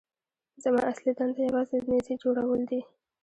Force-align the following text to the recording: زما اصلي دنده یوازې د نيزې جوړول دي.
زما 0.63 0.81
اصلي 0.91 1.11
دنده 1.17 1.39
یوازې 1.47 1.75
د 1.79 1.85
نيزې 1.91 2.15
جوړول 2.23 2.61
دي. 2.69 2.81